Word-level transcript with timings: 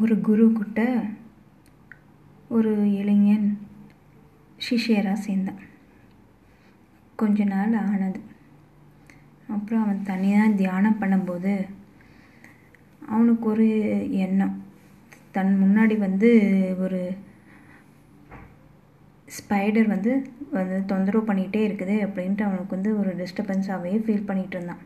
ஒரு 0.00 0.14
குரு 0.20 0.44
கிட்ட 0.52 0.80
ஒரு 2.48 2.72
இளைஞன் 2.92 3.46
சிஷியராக 4.66 5.22
சேர்ந்தான். 5.26 5.62
கொஞ்ச 7.16 7.44
நாள் 7.44 7.74
ஆனது. 7.82 8.20
அப்புறம் 9.54 9.82
அவன் 9.82 10.02
தனியாக 10.02 10.56
தியானம் 10.60 11.00
பண்ணும்போது 11.00 11.54
அவனுக்கு 13.08 13.48
ஒரு 13.48 13.68
எண்ணம். 14.26 14.54
தன் 15.36 15.52
முன்னாடி 15.62 15.96
வந்து 15.98 16.30
ஒரு 16.78 17.00
ஸ்பைடர் 19.36 19.86
வந்து 19.86 20.12
வந்து 20.50 20.76
தொந்தரவு 20.90 21.32
பண்ணிகிட்டே 21.32 21.62
இருக்குது 21.68 21.96
அப்படின்ட்டு 22.06 22.46
அவனுக்கு 22.48 22.74
வந்து 22.76 22.98
ஒரு 22.98 23.12
டிஸ்டர்பன்ஸாகவே 23.20 23.94
ஃபீல் 24.04 24.28
பண்ணிகிட்டு 24.28 24.56
இருந்தான். 24.58 24.82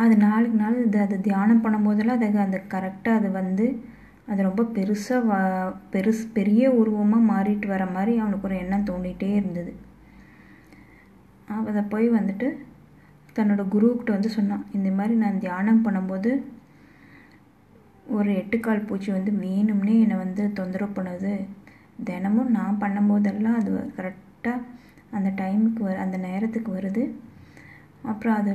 அது 0.00 0.14
நாளுக்கு 0.18 0.56
நாள் 0.56 0.76
இது 0.84 0.98
அது 0.98 1.16
தியானம் 1.20 1.62
பண்ணும்போதெல்லாம் 1.64 2.18
அது 2.20 2.44
அந்த 2.44 2.58
கரெக்டாக 2.74 3.18
அது 3.20 3.28
வந்து 3.38 3.66
அது 4.28 4.40
ரொம்ப 4.48 4.62
பெருசாக 4.76 5.26
வ 5.26 5.34
பெருசு 5.92 6.24
பெரிய 6.32 6.64
உருவமாக 6.80 7.28
மாறிட்டு 7.30 7.66
வர 7.66 7.84
மாதிரி 7.94 8.12
அவனுக்கு 8.22 8.48
ஒரு 8.48 8.56
எண்ணம் 8.62 8.88
தோண்டிகிட்டே 8.90 9.30
இருந்தது. 9.38 9.72
அதை 11.68 11.82
போய் 11.92 12.08
வந்துட்டு 12.10 12.48
தன்னோட 13.36 13.62
குருக்கிட்ட 13.72 14.10
வந்து 14.16 14.30
சொன்னான் 14.36 14.64
இந்த 14.76 14.88
மாதிரி 14.98 15.14
நான் 15.16 15.42
தியானம் 15.44 15.84
பண்ணும்போது 15.86 16.30
ஒரு 18.10 18.30
எட்டுக்கால் 18.40 18.86
பூச்சி 18.86 19.10
வந்து 19.16 19.32
வேணும்னே 19.44 19.94
என்னை 20.04 20.16
வந்து 20.16 20.44
தொந்தரவு 20.58 20.96
பண்ணுது. 20.96 21.32
தினமும் 22.04 22.54
நான் 22.58 22.80
பண்ணும்போதெல்லாம் 22.82 23.58
அது 23.60 23.70
கரெக்டாக 23.98 24.66
அந்த 25.16 25.28
டைமுக்கு 25.40 25.82
வ 25.84 25.92
அந்த 26.04 26.16
நேரத்துக்கு 26.26 26.70
வருது. 26.78 27.02
அப்புறம் 28.10 28.38
அது 28.40 28.52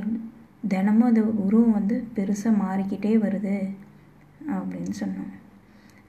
தினமும் 0.62 1.08
அது 1.08 1.22
உருவம் 1.44 1.76
வந்து 1.78 1.96
பெருசாக 2.14 2.60
மாறிக்கிட்டே 2.62 3.12
வருது 3.24 3.56
அப்படின்னு 4.54 4.92
சொன்னோம். 5.00 5.32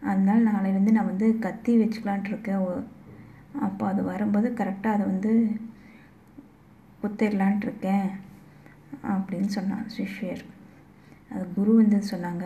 அதனால் 0.09 0.47
நாளையிலேருந்து 0.47 0.95
நான் 0.97 1.11
வந்து 1.11 1.27
கத்தி 1.45 1.73
வச்சுக்கலான்ட்டு 1.81 2.31
இருக்கேன். 2.33 2.63
அப்போ 3.67 3.83
அது 3.91 4.01
வரும்போது 4.11 4.47
கரெக்டாக 4.59 4.95
அதை 4.95 5.05
வந்து 5.05 5.33
குத்திடலான்ட்டு 7.01 7.67
இருக்கேன் 7.67 8.07
அப்படின்னு 9.13 9.49
சொன்னான் 9.57 9.85
சிஷ்யர். 9.95 10.43
அது 11.33 11.45
குரு 11.55 11.71
வந்து 11.81 11.99
சொன்னாங்க 12.11 12.45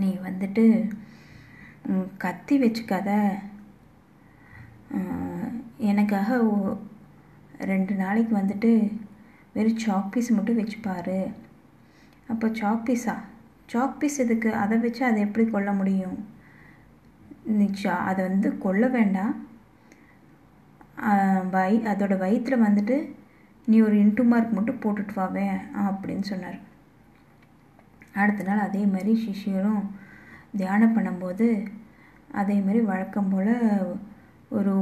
நீ 0.00 0.10
வந்துட்டு 0.28 0.64
கத்தி 2.24 2.56
வச்சுக்காத. 2.64 3.10
எனக்காக 5.90 6.38
ரெண்டு 7.70 7.92
நாளைக்கு 8.02 8.32
வந்துட்டு 8.38 8.72
வெறும் 9.54 9.80
சாக் 9.84 10.10
பீஸ் 10.14 10.30
மட்டும் 10.36 10.58
வச்சுப்பார். 10.60 11.18
அப்போ 12.32 12.46
சாக் 12.60 12.84
பீஸா 12.88 13.14
சாக் 13.72 13.98
பீஸ் 14.00 14.18
எதுக்கு? 14.24 14.50
அதை 14.62 14.76
வச்சு 14.84 15.02
அதை 15.08 15.18
எப்படி 15.26 15.44
கொல்ல 15.50 15.70
முடியும்? 15.80 16.18
நீ 17.58 17.66
சா 17.82 17.94
அதை 18.10 18.20
வந்து 18.28 18.48
கொல்ல 18.64 18.84
வேண்டாம். 18.96 19.34
வை 21.54 21.72
அதோட 21.92 22.14
வயிற்றில் 22.22 22.64
வந்துட்டு 22.66 22.96
நீ 23.68 23.76
ஒரு 23.86 23.96
இன்ட்டு 24.02 24.22
மார்க் 24.30 24.56
மட்டும் 24.56 24.80
போட்டுட்டு 24.82 25.14
வாவே 25.18 25.46
அப்படின்னு 25.88 26.24
சொன்னார். 26.30 26.58
அடுத்த 28.20 28.46
நாள் 28.48 28.66
அதே 28.68 28.82
மாதிரி 28.94 29.12
சிஷியரும் 29.24 29.82
தியானம் 30.60 30.96
பண்ணும்போது 30.96 31.48
அதே 32.40 32.56
மாதிரி 32.66 32.80
வழக்கம் 32.92 33.30
போல் 33.32 33.54
ஒரு 34.58 34.74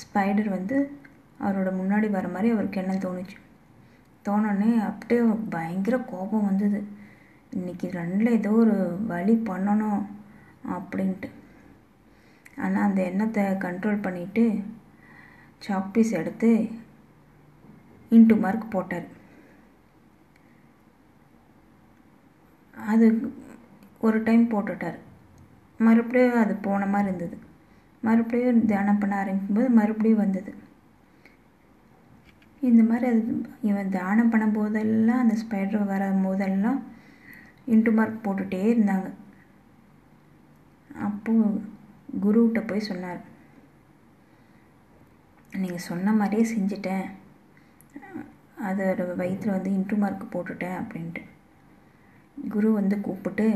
ஸ்பைடர் 0.00 0.54
வந்து 0.56 0.76
அவரோட 1.46 1.70
முன்னாடி 1.80 2.08
வர 2.16 2.26
மாதிரி 2.34 2.48
அவருக்கு 2.54 2.80
என்ன 2.82 2.94
தோணுச்சு. 3.04 3.36
தோணோடனே 4.26 4.70
அப்படியே 4.88 5.20
பயங்கர 5.50 5.96
கோபம் 6.12 6.44
வந்தது. 6.44 6.80
இன்றைக்கி 7.52 7.86
ரெண்டில் 7.98 8.30
ஏதோ 8.30 8.52
ஒரு 8.62 8.76
வழி 9.06 9.34
பண்ணணும் 9.50 10.00
அப்படின்ட்டு. 10.76 11.28
ஆனால் 12.64 12.86
அந்த 12.88 13.00
எண்ணத்தை 13.10 13.44
கண்ட்ரோல் 13.64 14.04
பண்ணிவிட்டு 14.06 14.44
சாக் 15.66 15.92
பீஸ் 15.92 16.12
எடுத்து 16.12 16.50
இன்ட்டு 18.10 18.34
மார்க் 18.40 18.74
போட்டார். 18.74 19.06
அது 22.92 23.06
ஒரு 24.06 24.18
டைம் 24.22 24.50
போட்டுட்டார். 24.52 24.98
மறுபடியும் 25.78 26.42
அது 26.42 26.54
போன 26.66 26.86
மாதிரி 26.86 27.08
இருந்தது. 27.08 27.36
மறுபடியும் 28.02 28.66
தியானம் 28.70 28.98
பண்ண 28.98 29.14
ஆரம்பிக்கும்போது 29.22 29.68
மறுபடியும் 29.68 30.22
வந்தது. 30.24 30.50
இந்த 32.68 32.82
மாதிரி 32.82 33.06
அது 33.12 33.22
இவன் 33.70 33.92
தியானம் 33.96 34.30
பண்ணும் 34.32 34.56
போதெல்லாம் 34.58 35.22
அந்த 35.22 35.34
ஸ்பைடர் 35.42 35.90
வர 35.92 36.08
போதெல்லாம் 36.24 36.80
இன்ட்டு 37.74 37.92
மார்க் 37.98 38.24
போட்டுகிட்டே 38.24 38.60
இருந்தாங்க. 38.74 39.08
அப்போது 41.06 41.62
குருக்கிட்ட 42.24 42.60
போய் 42.66 42.88
சொன்னார் 42.90 43.22
நீங்கள் 45.62 45.86
சொன்ன 45.88 46.12
மாதிரியே 46.20 46.44
செஞ்சிட்டேன். 46.52 47.06
அதோட 48.68 49.02
வயிற்றில் 49.20 49.56
வந்து 49.56 49.70
இன்ட்டு 49.76 49.96
மார்க் 50.02 50.32
போட்டுட்டேன் 50.34 50.78
அப்படின்ட்டு. 50.80 51.22
குரு 52.54 52.68
வந்து 52.78 52.96
கூப்பிட்டு 53.06 53.46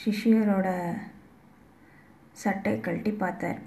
சிஷியரோட 0.00 0.68
சட்டை 2.42 2.72
கழட்டி 2.80 3.12
பார்த்தார். 3.22 3.60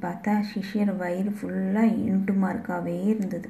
பார்த்தா 0.00 0.32
சிஷியர் 0.40 0.96
வயிறு 0.96 1.30
ஃபுல்லாக 1.30 1.94
இன்ட்டு 2.06 2.34
மார்க்காகவே 2.36 3.04
இருந்தது. 3.04 3.48